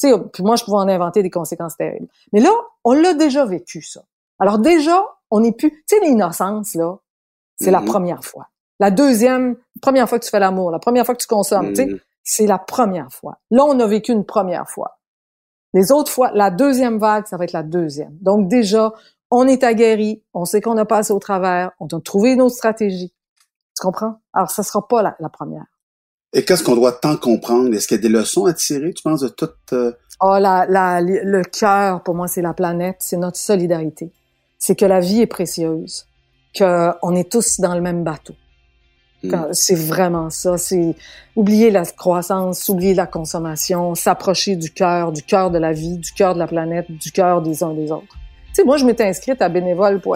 [0.03, 2.07] sais, puis moi, je pouvais en inventer des conséquences terribles.
[2.31, 2.51] Mais là,
[2.83, 4.03] on l'a déjà vécu, ça.
[4.39, 5.71] Alors déjà, on n'est plus...
[5.71, 6.95] Tu sais, l'innocence, là,
[7.59, 7.85] c'est la mm-hmm.
[7.85, 8.49] première fois.
[8.79, 11.75] La deuxième, première fois que tu fais l'amour, la première fois que tu consommes, tu
[11.75, 11.99] sais, mm-hmm.
[12.23, 13.39] c'est la première fois.
[13.49, 14.99] Là, on a vécu une première fois.
[15.73, 18.15] Les autres fois, la deuxième vague, ça va être la deuxième.
[18.21, 18.93] Donc déjà,
[19.31, 23.11] on est aguerri, on sait qu'on a passé au travers, on a trouvé nos stratégies.
[23.75, 24.21] Tu comprends?
[24.33, 25.65] Alors, ça sera pas la, première.
[26.33, 27.73] Et qu'est-ce qu'on doit tant comprendre?
[27.73, 29.57] Est-ce qu'il y a des leçons à tirer, tu penses, de toute...
[29.73, 29.93] Euh...
[30.21, 34.13] Oh, la, la, le cœur, pour moi, c'est la planète, c'est notre solidarité.
[34.65, 36.07] C'est que la vie est précieuse,
[36.57, 38.33] qu'on est tous dans le même bateau.
[39.21, 39.51] Hmm.
[39.51, 40.57] C'est vraiment ça.
[40.57, 40.95] C'est
[41.35, 46.13] oublier la croissance, oublier la consommation, s'approcher du cœur, du cœur de la vie, du
[46.13, 48.15] cœur de la planète, du cœur des uns des autres.
[48.47, 50.01] Tu sais, moi, je m'étais inscrite à bénévole.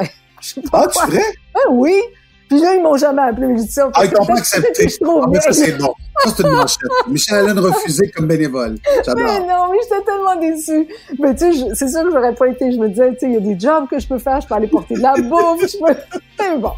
[0.72, 1.24] Ah, tu vrai?
[1.56, 2.00] Ah oui!
[2.48, 3.48] Puis là, ils m'ont jamais appelé.
[3.58, 3.90] Je dis ça.
[3.94, 4.88] Ah, ils t'ont pas accepté.
[5.06, 5.94] Ah, mais ça, c'est bon.
[6.24, 6.90] Ça, c'est une manchette.
[7.08, 8.78] Michel Allen refusé comme bénévole.
[9.06, 9.24] J'adore.
[9.24, 10.88] Mais non, mais j'étais tellement déçue.
[11.20, 12.72] Mais tu sais, c'est sûr que j'aurais pas été.
[12.72, 14.40] Je me disais, tu sais, il y a des jobs que je peux faire.
[14.42, 15.62] Je peux aller porter de la bouffe.
[15.62, 16.58] je peux...
[16.60, 16.72] bon.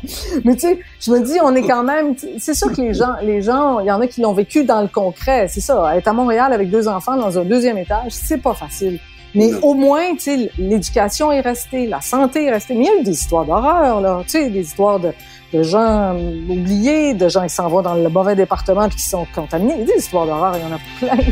[0.43, 3.15] Mais tu sais, je me dis, on est quand même, c'est sûr que les gens,
[3.21, 5.47] les gens, il y en a qui l'ont vécu dans le concret.
[5.49, 5.95] C'est ça.
[5.95, 8.99] Être à Montréal avec deux enfants dans un deuxième étage, c'est pas facile.
[9.35, 12.73] Mais au moins, tu sais, l'éducation est restée, la santé est restée.
[12.73, 14.21] Mais il y a eu des histoires d'horreur, là.
[14.23, 15.11] Tu sais, des histoires de,
[15.51, 19.25] de gens oubliés, de gens qui s'en vont dans le mauvais département et qui sont
[19.33, 19.73] contaminés.
[19.75, 21.23] Il y a des histoires d'horreur, il y en a plein.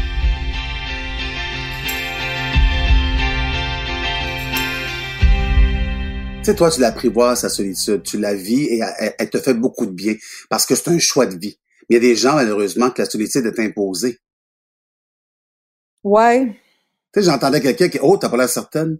[6.39, 8.82] Tu sais, toi, tu l'apprivoises, sa solitude, tu la vis et
[9.19, 10.15] elle, te fait beaucoup de bien
[10.49, 11.60] parce que c'est un choix de vie.
[11.89, 14.19] Mais il y a des gens, malheureusement, que la solitude est imposée.
[16.03, 16.47] Ouais.
[17.13, 18.97] Tu sais, j'entendais quelqu'un qui, oh, t'as pas l'air certaine.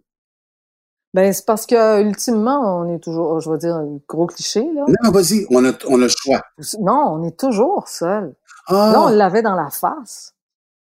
[1.14, 4.86] Ben, c'est parce que ultimement, on est toujours, je veux dire, un gros cliché, là.
[5.04, 6.42] Non, vas-y, on a, on a le choix.
[6.80, 8.36] Non, on est toujours seul.
[8.68, 8.92] Ah.
[8.94, 10.34] Là, on l'avait dans la face.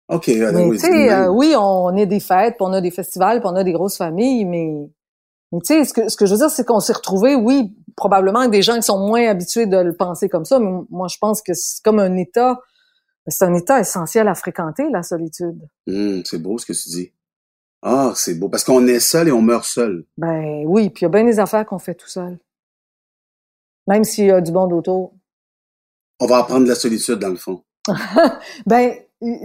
[0.08, 0.28] OK.
[0.28, 0.78] Mais, oui,
[1.10, 3.72] euh, oui, on est des fêtes, puis on a des festivals, puis on a des
[3.72, 4.88] grosses familles, mais,
[5.52, 7.74] mais tu sais, ce que, ce que je veux dire, c'est qu'on s'est retrouvés, oui,
[7.96, 11.08] probablement avec des gens qui sont moins habitués de le penser comme ça, mais moi,
[11.08, 12.60] je pense que c'est comme un état,
[13.26, 15.58] c'est un état essentiel à fréquenter, la solitude.
[15.88, 17.12] Hum, c'est beau ce que tu dis.
[17.88, 18.48] Ah, c'est beau.
[18.48, 20.04] Parce qu'on est seul et on meurt seul.
[20.18, 22.36] Ben oui, puis il y a bien des affaires qu'on fait tout seul.
[23.86, 25.12] Même s'il y a du bon autour.
[26.18, 27.62] On va apprendre la solitude, dans le fond.
[28.66, 28.92] ben,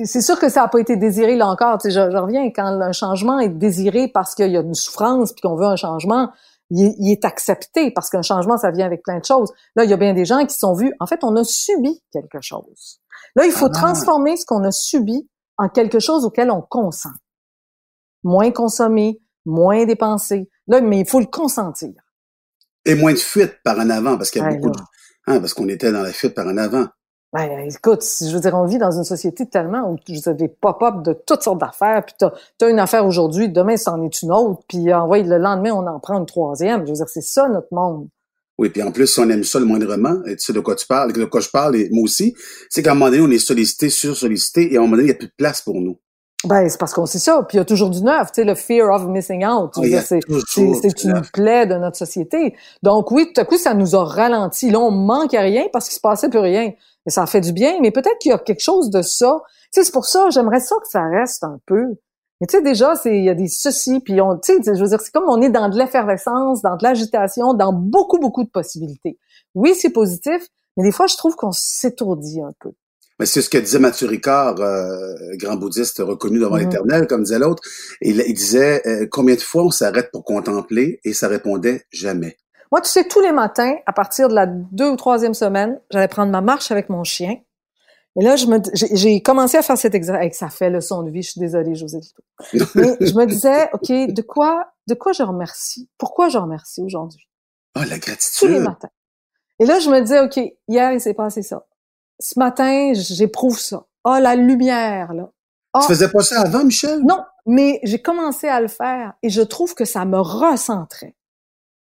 [0.06, 1.78] c'est sûr que ça n'a pas été désiré là encore.
[1.78, 5.34] Tu sais, je, reviens, quand un changement est désiré parce qu'il y a une souffrance
[5.34, 6.32] puis qu'on veut un changement,
[6.72, 9.54] il, est accepté parce qu'un changement, ça vient avec plein de choses.
[9.76, 10.96] Là, il y a bien des gens qui sont vus.
[11.00, 13.02] En fait, on a subi quelque chose.
[13.36, 13.70] Là, il faut ah.
[13.70, 17.12] transformer ce qu'on a subi en quelque chose auquel on consent
[18.24, 20.50] moins consommer, moins dépenser.
[20.68, 21.92] Là, mais il faut le consentir.
[22.86, 24.80] Et moins de fuite par en avant, parce qu'il y a beaucoup de...
[25.28, 26.88] Hein, parce qu'on était dans la fuite par en avant.
[27.34, 30.50] Ben, écoute, je veux dire, on vit dans une société tellement où tu as des
[30.50, 32.32] pop-up de toutes sortes d'affaires, puis t'as
[32.62, 36.00] as une affaire aujourd'hui, demain c'en est une autre, puis envoie le lendemain on en
[36.00, 36.82] prend une troisième.
[36.86, 38.10] Je veux dire, c'est ça notre monde.
[38.58, 40.76] Oui, puis en plus, si on aime ça le moindrement, et tu sais de quoi
[40.76, 42.36] tu parles, de quoi je parle, et moi aussi,
[42.70, 45.12] c'est qu'à un moment donné, on est sollicité, sur-sollicité, et à un moment donné, il
[45.12, 46.00] n'y a plus de place pour nous.
[46.44, 47.44] Ben, c'est parce qu'on sait ça.
[47.48, 49.72] Puis il y a toujours du neuf, tu sais, le fear of missing out.
[49.78, 52.56] Ah, c'est une plaie de notre société.
[52.82, 54.72] Donc oui, tout à coup, ça nous a ralenti.
[54.72, 56.72] Là, on manque à rien parce qu'il se passait plus rien.
[57.06, 57.80] Mais ça fait du bien.
[57.82, 59.42] Mais peut-être qu'il y a quelque chose de ça.
[59.72, 61.96] Tu sais, c'est pour ça, j'aimerais ça que ça reste un peu.
[62.40, 64.00] Mais tu sais, déjà, c'est il y a des soucis.
[64.00, 66.76] Puis on, tu sais, je veux dire, c'est comme on est dans de l'effervescence, dans
[66.76, 69.20] de l'agitation, dans beaucoup, beaucoup de possibilités.
[69.54, 72.72] Oui, c'est positif, mais des fois, je trouve qu'on s'étourdit un peu.
[73.22, 77.38] Mais c'est ce que disait Mathieu Ricard, euh, grand bouddhiste reconnu devant l'Éternel, comme disait
[77.38, 77.62] l'autre.
[78.02, 81.00] Il, il, disait euh, combien de fois on s'arrête pour contempler?
[81.04, 82.36] Et ça répondait jamais.
[82.72, 86.08] Moi, tu sais, tous les matins, à partir de la deux ou troisième semaine, j'allais
[86.08, 87.36] prendre ma marche avec mon chien.
[88.20, 90.40] Et là, je me, j'ai commencé à faire cet exercice.
[90.40, 91.22] Ça fait leçon de vie.
[91.22, 92.00] Je suis désolée, José
[92.74, 95.88] Mais je me disais, ok, de quoi, de quoi je remercie?
[96.00, 97.30] Pourquoi je remercie aujourd'hui
[97.76, 98.48] Ah, la gratitude.
[98.50, 98.90] Tous les matins.
[99.60, 101.68] Et là, je me disais, ok, hier il s'est passé ça
[102.22, 103.86] ce matin, j'éprouve ça.
[104.04, 105.30] Ah, la lumière, là.
[105.82, 107.02] tu faisais pas ça avant, Michel?
[107.04, 111.16] Non, mais j'ai commencé à le faire et je trouve que ça me recentrait.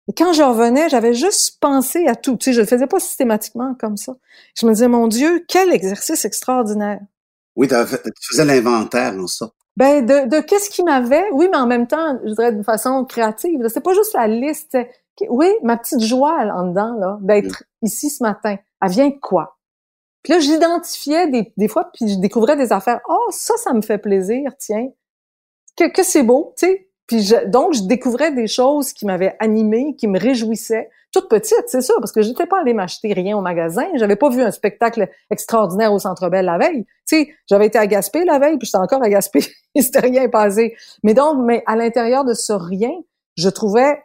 [0.09, 2.35] Et quand je revenais, j'avais juste pensé à tout.
[2.35, 4.13] Tu sais, je le faisais pas systématiquement comme ça.
[4.57, 6.99] Je me disais, mon Dieu, quel exercice extraordinaire.
[7.55, 7.75] Oui, tu
[8.29, 9.49] faisais l'inventaire en ça.
[9.77, 13.05] Ben, de, de qu'est-ce qui m'avait, oui, mais en même temps, je dirais d'une façon
[13.05, 13.65] créative.
[13.69, 14.77] C'est pas juste la liste,
[15.29, 19.57] oui, ma petite joie en dedans, là, d'être ici ce matin, elle vient de quoi?
[20.23, 23.01] Puis là, j'identifiais des, des fois, puis je découvrais des affaires.
[23.09, 24.89] Oh, ça, ça me fait plaisir, tiens.
[25.77, 26.89] Que, c'est beau, tu sais.
[27.07, 30.89] Puis donc, je découvrais des choses qui m'avaient animée, qui me réjouissaient.
[31.11, 33.85] Toute petite, c'est sûr, parce que j'étais pas allée m'acheter rien au magasin.
[33.95, 36.85] J'avais pas vu un spectacle extraordinaire au Centre Bell la veille.
[37.07, 39.41] Tu sais, j'avais été à Gaspé la veille, puis j'étais encore à Gaspé.
[39.75, 40.75] Il s'était rien passé.
[41.03, 42.93] Mais donc, mais à l'intérieur de ce rien,
[43.35, 44.01] je trouvais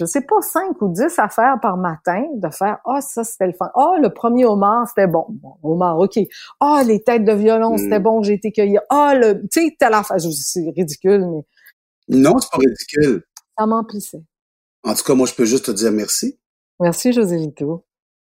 [0.00, 3.48] je sais pas, cinq ou dix affaires par matin, de faire, ah, oh, ça, c'était
[3.48, 3.70] le fun.
[3.74, 5.26] Ah, oh, le premier homard, c'était bon.
[5.28, 6.18] Bon, homard, OK.
[6.58, 8.02] Ah, oh, les têtes de violon, c'était mm.
[8.02, 8.78] bon, j'ai été cueilli.
[8.88, 10.16] Ah, le, tu sais, telle affaire.
[10.18, 12.16] C'est ridicule, mais.
[12.16, 13.24] Non, c'est pas ridicule.
[13.58, 14.22] Ça m'emplissait.
[14.84, 16.40] En tout cas, moi, je peux juste te dire merci.
[16.80, 17.84] Merci, José Vito.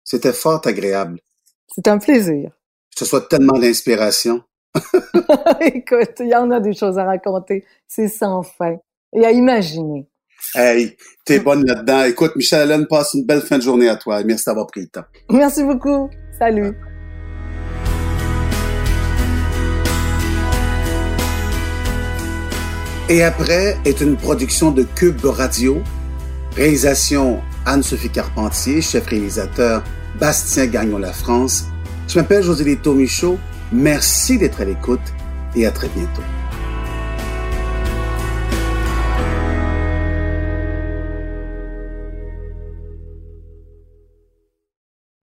[0.04, 1.20] C'était fort agréable.
[1.68, 2.52] C'est un plaisir.
[2.90, 4.42] Je te souhaite tellement d'inspiration.
[5.62, 7.64] Écoute, il y en a des choses à raconter.
[7.88, 8.78] C'est sans fin.
[9.14, 10.10] Et à imaginer.
[10.56, 12.04] Hey, t'es bonne là-dedans.
[12.06, 14.23] Écoute, Michel Allen, passe une belle fin de journée à toi.
[14.23, 15.06] Merci d'avoir pris le temps.
[15.30, 16.10] Merci beaucoup.
[16.38, 16.73] Salut.
[23.10, 25.82] Et après est une production de Cube Radio.
[26.56, 29.84] Réalisation Anne-Sophie Carpentier, chef réalisateur
[30.19, 31.65] Bastien Gagnon La France.
[32.08, 33.39] Je m'appelle José Lito Michaud.
[33.71, 34.99] Merci d'être à l'écoute
[35.56, 36.21] et à très bientôt.